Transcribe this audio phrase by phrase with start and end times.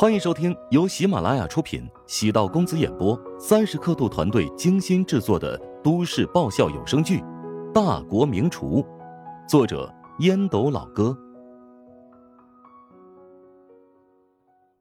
[0.00, 7.18] 欢迎收听由喜马拉雅出品、喜道公子演播、三十刻度团队精心制作的都市爆笑有声剧
[7.72, 8.80] 《大国名厨》，
[9.48, 11.18] 作者烟斗老哥，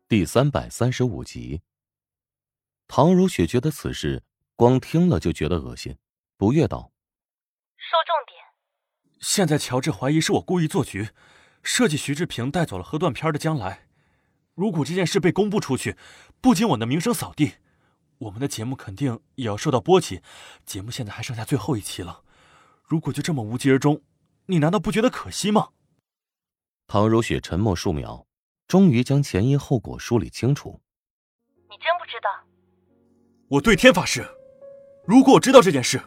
[0.08, 1.64] 第三百三十五集。
[2.88, 4.22] 唐如雪觉得此事
[4.56, 5.98] 光听了就觉得恶心，
[6.38, 6.92] 不悦道
[7.76, 9.18] ：“说重点。
[9.20, 11.10] 现在乔治怀疑是我故意做局，
[11.64, 13.86] 设计徐志平带走了喝断片的将来。”
[14.58, 15.96] 如果这件事被公布出去，
[16.42, 17.58] 不仅我的名声扫地，
[18.18, 20.24] 我们的节目肯定也要受到波及。
[20.66, 22.24] 节目现在还剩下最后一期了，
[22.84, 24.02] 如果就这么无疾而终，
[24.48, 25.70] 你难道不觉得可惜吗？
[26.88, 28.26] 唐如雪沉默数秒，
[28.68, 30.82] 终于将前因后果梳理清楚。
[31.70, 32.28] 你真不知道？
[33.50, 34.28] 我对天发誓，
[35.06, 36.02] 如果我知道这件事，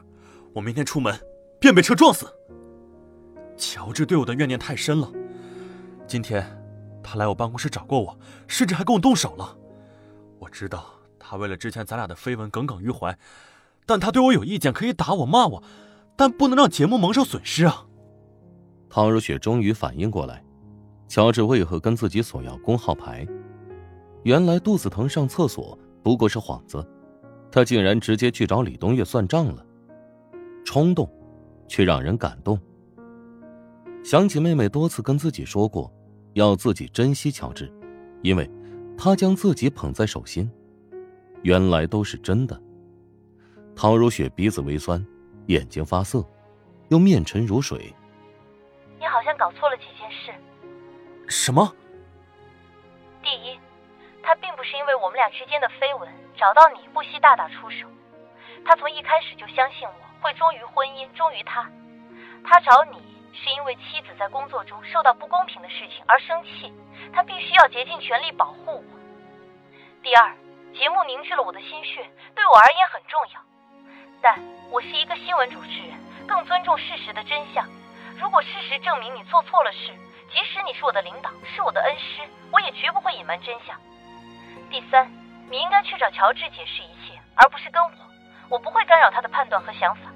[0.54, 1.16] 我明天出门
[1.60, 2.26] 便被车撞死。
[3.56, 5.08] 乔治对我的怨念太深了，
[6.08, 6.59] 今天。
[7.02, 9.56] 他来我办公室找过我，甚至还跟我动手了。
[10.38, 10.86] 我知道
[11.18, 13.16] 他为了之前咱俩的绯闻耿耿于怀，
[13.86, 15.62] 但他对我有意见可以打我骂我，
[16.16, 17.86] 但不能让节目蒙受损失啊。
[18.88, 20.42] 唐如雪终于反应过来，
[21.08, 23.26] 乔治为何跟自己索要工号牌？
[24.22, 26.86] 原来肚子疼上厕所不过是幌子，
[27.50, 29.64] 他竟然直接去找李东月算账了。
[30.64, 31.10] 冲动，
[31.66, 32.60] 却让人感动。
[34.02, 35.92] 想起妹妹多次跟自己说过。
[36.34, 37.72] 要自己珍惜乔治，
[38.22, 38.48] 因为，
[38.96, 40.50] 他将自己捧在手心，
[41.42, 42.60] 原来都是真的。
[43.74, 45.04] 唐如雪鼻子微酸，
[45.46, 46.24] 眼睛发涩，
[46.88, 47.94] 又面沉如水。
[48.98, 50.32] 你好像搞错了几件事。
[51.28, 51.74] 什么？
[53.22, 53.58] 第一，
[54.22, 57.86] 他并不是因为我们俩之间的绯闻找到你不惜大打出手，
[58.64, 61.68] 他从一开始就相信我会忠于婚姻，忠于他，
[62.44, 63.09] 他找你。
[63.32, 66.72] 是因为妻子在工作中受到不公平的事情而生气，
[67.12, 68.84] 他必须要竭尽全力保护我。
[70.02, 70.34] 第二，
[70.74, 73.40] 节目凝聚了我的心血，对我而言很重要。
[74.20, 74.38] 但
[74.70, 77.66] 我是一个新闻主持人，更尊重事实的真相。
[78.18, 79.92] 如果事实证明你做错了事，
[80.32, 83.74] 即使你是我的领导，是我的恩师，我也绝不会隐瞒真相。
[84.70, 85.10] 第三，
[85.48, 87.90] 你应该去找乔治解释一切，而不是跟我。
[88.48, 90.10] 我不会干扰他的判断和想法。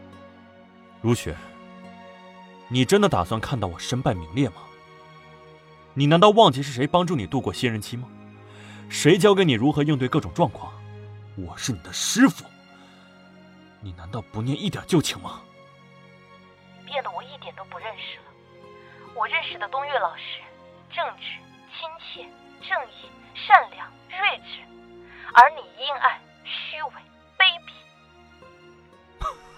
[1.00, 1.34] 如雪。
[2.74, 4.56] 你真的打算看到我身败名裂吗？
[5.92, 8.08] 你难道忘记是谁帮助你度过新人期吗？
[8.88, 10.72] 谁教给你如何应对各种状况？
[11.36, 12.44] 我是你的师傅。
[13.80, 15.40] 你难道不念一点旧情吗？
[16.84, 18.24] 变得我一点都不认识了。
[19.14, 20.42] 我认识的东岳老师，
[20.92, 21.22] 正直、
[21.78, 22.28] 亲切、
[22.68, 24.58] 正义、善良、睿智，
[25.32, 26.90] 而你阴暗、虚伪、
[27.38, 27.46] 卑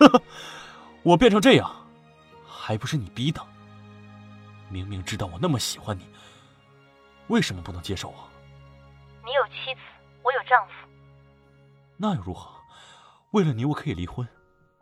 [0.05, 0.21] 鄙。
[1.03, 1.86] 我变成这样。
[2.67, 3.41] 还不是你逼的！
[4.69, 6.05] 明明知道我那么喜欢你，
[7.29, 8.29] 为什么不能接受我？
[9.25, 9.81] 你有妻子，
[10.25, 10.73] 我有丈夫。
[11.97, 12.51] 那又如何？
[13.31, 14.27] 为了你，我可以离婚，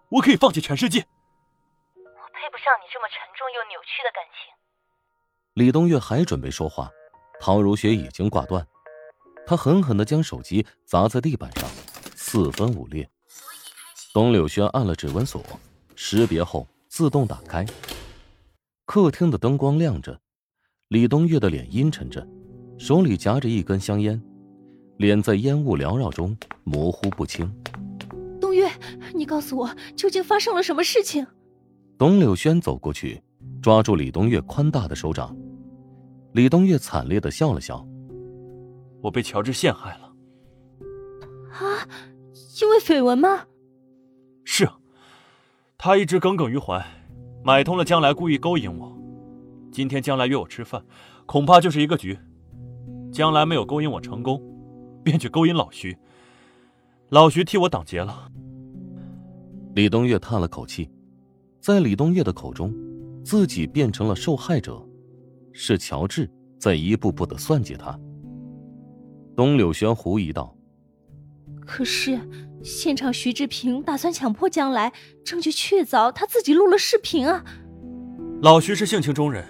[0.09, 1.01] 我可以放弃全世界。
[1.95, 4.51] 我配不上你这么沉重又扭曲的感情。
[5.53, 6.91] 李东月还准备说话，
[7.39, 8.67] 陶如雪已经挂断。
[9.47, 11.69] 他狠狠的将手机砸在地板上，
[12.17, 13.07] 四分五裂。
[14.15, 15.45] 董柳轩按了指纹锁，
[15.95, 16.67] 识别后。
[16.97, 17.67] 自动打开。
[18.85, 20.17] 客厅的灯光亮着，
[20.87, 22.25] 李东月的脸阴沉着，
[22.79, 24.23] 手里夹着一根香烟，
[24.99, 27.53] 脸在烟雾缭绕中模糊不清。
[28.41, 28.71] 东岳，
[29.13, 31.27] 你告诉我，究竟发生了什么事情？
[31.99, 33.21] 董柳轩走过去，
[33.61, 35.37] 抓住李东岳宽大的手掌。
[36.31, 37.85] 李东岳惨烈的笑了笑
[39.03, 40.15] ：“我被乔治陷害了。”
[41.59, 41.89] 啊，
[42.63, 43.47] 因为绯闻吗？
[44.45, 44.79] 是啊。
[45.87, 46.83] 他一直耿耿于怀，
[47.45, 48.91] 买通了将来故意勾引我。
[49.71, 50.83] 今天将来约我吃饭，
[51.27, 52.19] 恐怕就是一个局。
[53.13, 54.43] 将来没有勾引我成功，
[55.03, 55.95] 便去勾引老徐。
[57.11, 58.33] 老徐替我挡劫了。
[59.75, 60.91] 李东岳叹了口气，
[61.61, 62.75] 在李东岳的口中，
[63.23, 64.83] 自己变成了受害者，
[65.53, 66.27] 是乔治
[66.59, 67.95] 在一步步的算计他。
[69.37, 70.57] 东柳轩狐疑道
[71.67, 72.21] ：“可是。”
[72.65, 74.91] 现场，徐志平打算强迫将来，
[75.23, 77.45] 证据确凿，他自己录了视频啊。
[78.41, 79.45] 老徐是性情中人，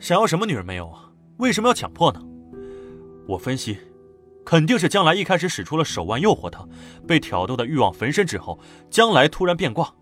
[0.00, 1.12] 想要什么女人没有啊？
[1.36, 2.20] 为什么要强迫呢？
[3.28, 3.78] 我分析，
[4.44, 6.66] 肯定是将来一开始使出了手腕诱惑他，
[7.06, 8.58] 被挑逗的欲望焚身之后，
[8.90, 9.94] 将来突然变卦，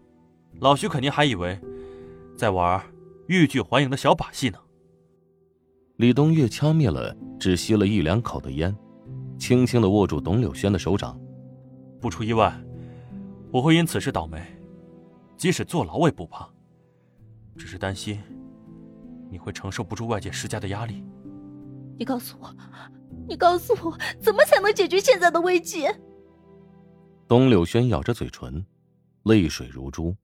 [0.59, 1.61] 老徐肯定还以为
[2.35, 2.83] 在玩
[3.27, 4.59] 欲拒还迎的小把戏呢。
[5.97, 8.75] 李东岳掐灭了只吸了一两口的烟，
[9.39, 11.21] 轻轻的握住董柳轩的手掌。
[12.01, 12.53] 不出意外，
[13.53, 14.41] 我会因此事倒霉，
[15.37, 16.49] 即使坐牢我也不怕。
[17.57, 18.23] 只是担心
[19.31, 21.05] 你会承受不住外界施加的压力。
[21.99, 22.55] 你告诉我，
[23.29, 25.89] 你告诉我，怎么才能解决现在的危机？
[27.27, 28.65] 东柳轩咬着嘴唇，
[29.25, 30.17] 泪水如珠。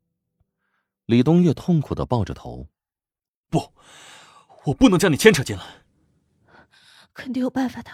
[1.07, 2.69] 李东月痛苦的抱着头
[3.51, 3.75] ：“不，
[4.67, 5.65] 我不能将你牵扯进来。
[7.13, 7.91] 肯定有办法的，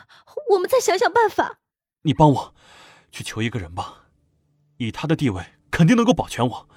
[0.51, 1.61] 我们再想想办法。
[2.03, 2.55] 你帮我
[3.11, 4.05] 去求一个人吧，
[4.77, 6.69] 以他的地位，肯定能够保全我，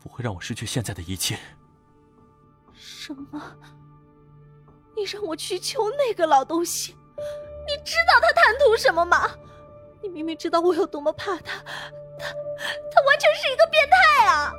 [0.00, 1.38] 不会让我失去现在的一切。”
[2.74, 3.40] 什么？
[4.96, 6.96] 你让我去求那个老东西？
[7.66, 9.28] 你知道他贪图什么吗？
[10.02, 11.62] 你明明知道我有多么怕他，
[12.18, 12.26] 他
[12.90, 14.52] 他完全是一个变态啊！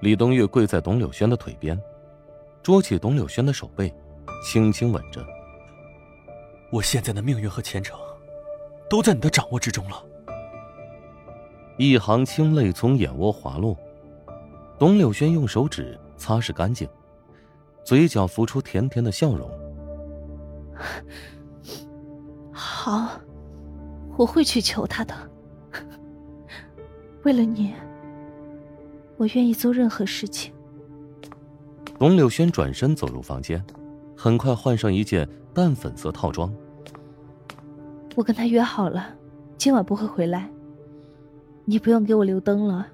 [0.00, 1.78] 李东月跪在董柳轩的腿边，
[2.62, 3.94] 捉起董柳轩的手背，
[4.42, 5.24] 轻轻吻着。
[6.70, 7.98] 我现在的命运和前程，
[8.88, 10.02] 都在你的掌握之中了。
[11.76, 13.76] 一行清泪从眼窝滑落，
[14.78, 16.88] 董柳轩用手指擦拭干净，
[17.84, 19.50] 嘴角浮出甜甜的笑容。
[22.52, 23.10] 好，
[24.16, 25.14] 我会去求他的。
[27.22, 27.74] 为了你，
[29.16, 30.52] 我愿意做任何事情。
[31.98, 33.64] 董柳轩转身走入房间，
[34.16, 36.52] 很快换上一件淡粉色套装。
[38.18, 39.14] 我跟他约好了，
[39.56, 40.50] 今晚不会回来。
[41.64, 42.84] 你不用给我留灯了。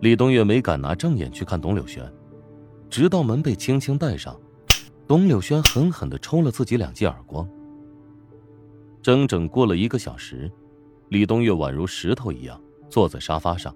[0.00, 2.04] 李东月没敢拿正眼去看董柳轩，
[2.90, 4.38] 直到门被轻轻带上，
[5.08, 7.48] 董柳轩狠狠的抽了自己两记耳光。
[9.00, 10.52] 整整过了一个小时，
[11.08, 12.60] 李东月宛如石头一样
[12.90, 13.74] 坐在沙发上，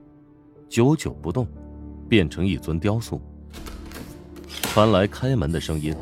[0.68, 1.48] 久久不动，
[2.06, 3.18] 变成一尊雕塑。
[4.60, 5.96] 传来开门的声音，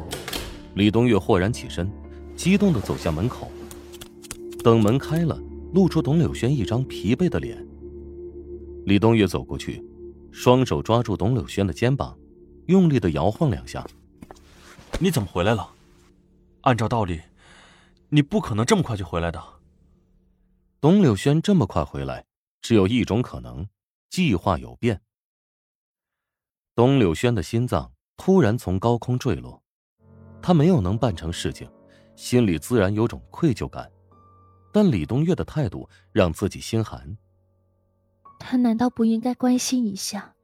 [0.74, 1.88] 李东月豁然起身，
[2.34, 3.48] 激动的走向门口。
[4.64, 5.38] 等门开了，
[5.74, 7.62] 露出董柳轩一张疲惫的脸。
[8.86, 9.84] 李东月走过去，
[10.32, 12.18] 双手抓住董柳轩的肩膀，
[12.64, 13.86] 用力的摇晃两下。
[14.98, 15.68] 你怎么回来了？
[16.62, 17.20] 按照道理。
[18.08, 19.42] 你不可能这么快就回来的。
[20.80, 22.24] 董柳轩这么快回来，
[22.62, 23.68] 只有一种可能：
[24.08, 25.02] 计划有变。
[26.74, 29.62] 董柳轩的心脏突然从高空坠落，
[30.40, 31.68] 他没有能办成事情，
[32.16, 33.90] 心里自然有种愧疚感。
[34.74, 37.16] 但李东月的态度让自己心寒。
[38.40, 40.34] 他难道不应该关心一下，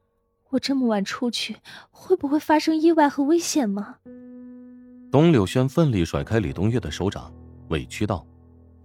[0.50, 1.56] 我这么晚出去
[1.90, 3.96] 会不会发生意外和危险吗？
[5.10, 7.34] 董柳轩奋力甩开李东月的手掌。
[7.70, 8.24] 委屈道：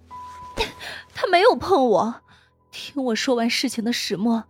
[1.14, 2.22] “他没有碰我。
[2.72, 4.44] 听我说完事情的始末，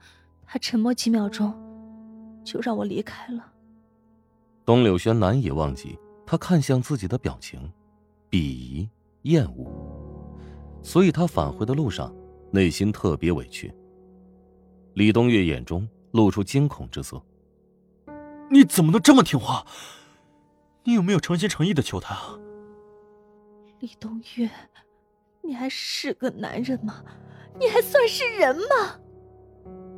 [0.46, 1.54] 他沉默几秒钟，
[2.46, 3.52] 就让我离开了。”
[4.64, 7.70] 董柳轩难以忘记他看向自己的表情，
[8.30, 8.90] 鄙夷、
[9.24, 10.05] 厌恶，
[10.86, 12.14] 所以他返回的路上，
[12.52, 13.74] 内心特别委屈。
[14.94, 17.20] 李东月眼中露出惊恐之色
[18.52, 19.66] ：“你怎么能这么听话？
[20.84, 22.16] 你有没有诚心诚意的求他？”
[23.82, 24.48] 李东月，
[25.42, 27.04] 你还是个男人吗？
[27.60, 29.00] 你还算是人吗？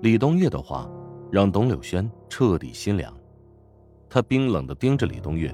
[0.01, 0.89] 李东月的话
[1.29, 3.13] 让董柳轩彻底心凉，
[4.09, 5.53] 他冰冷的盯着李东月：“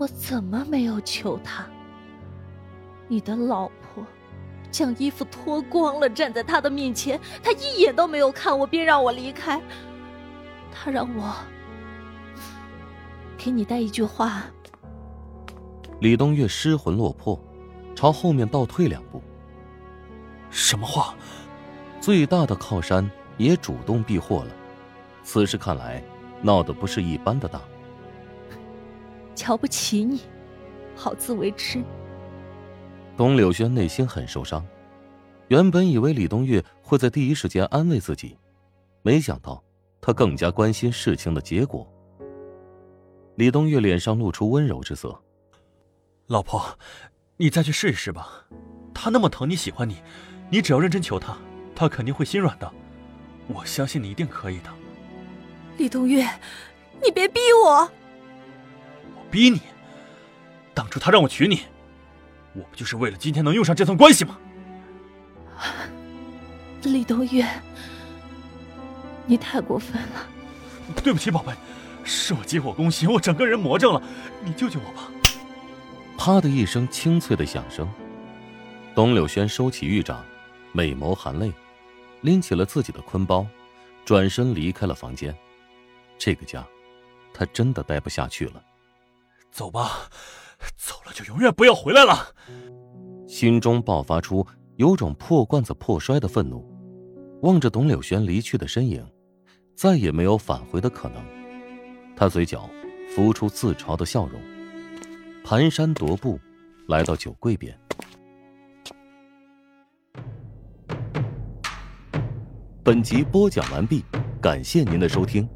[0.00, 1.68] 我怎么没有求他？
[3.12, 4.02] 你的老婆
[4.70, 9.60] 将衣服脱光了站在他的面前，他一眼都没有看我，便让我离开。
[10.72, 11.34] 他让我
[13.36, 14.44] 给你带一句话。
[16.00, 17.38] ”李东月失魂落魄，
[17.94, 19.22] 朝后面倒退两步。
[20.48, 21.14] 什么话？
[22.00, 24.50] 最大的靠山也主动避祸了，
[25.22, 26.02] 此事看来
[26.40, 27.60] 闹得不是一般的大。
[29.34, 30.22] 瞧不起你，
[30.96, 31.84] 好自为之。
[33.16, 34.66] 董柳轩内心很受伤，
[35.48, 38.38] 原本以为李东月会在第一时间安慰自己，
[39.02, 39.62] 没想到
[40.00, 41.86] 他更加关心事情的结果。
[43.36, 45.18] 李东月脸上露出温柔之色。
[46.26, 46.78] 老婆，
[47.36, 48.46] 你再去试一试吧。
[48.94, 50.02] 他那么疼你喜欢你，
[50.50, 51.36] 你只要认真求他，
[51.74, 52.72] 他肯定会心软的。
[53.48, 54.70] 我相信你一定可以的。
[55.76, 56.26] 李东月，
[57.02, 57.80] 你别逼我。
[57.80, 57.90] 我
[59.30, 59.60] 逼你？
[60.74, 61.62] 当初他让我娶你，
[62.54, 64.38] 我不就是为了今天能用上这层关系吗？
[66.82, 67.48] 李东月，
[69.26, 70.26] 你太过分了。
[71.02, 71.52] 对不起，宝贝，
[72.02, 74.02] 是我急火攻心，我整个人魔怔了。
[74.44, 75.08] 你救救我吧。
[76.18, 77.88] 啪的一声清脆的响声，
[78.94, 80.24] 董柳轩收起玉掌，
[80.72, 81.52] 美眸含泪，
[82.20, 83.46] 拎起了自己的坤包，
[84.04, 85.34] 转身离开了房间。
[86.18, 86.64] 这个家，
[87.32, 88.62] 他真的待不下去了。
[89.50, 90.08] 走吧，
[90.76, 92.34] 走了就永远不要回来了。
[93.26, 96.64] 心中爆发出有种破罐子破摔的愤怒，
[97.42, 99.06] 望着董柳轩离去的身影，
[99.74, 101.22] 再也没有返回的可能。
[102.14, 102.68] 他嘴角
[103.14, 104.40] 浮出自嘲的笑容。
[105.44, 106.38] 蹒跚踱步，
[106.86, 107.76] 来到酒柜边。
[112.84, 114.04] 本集播讲完毕，
[114.40, 115.48] 感谢您的收听。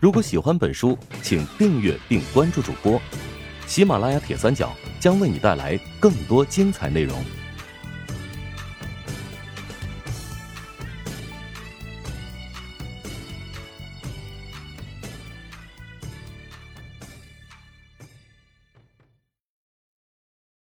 [0.00, 3.00] 如果喜欢本书，请订阅并关注主播。
[3.66, 7.43] 喜马拉雅铁三角将为你带来更多精彩内容。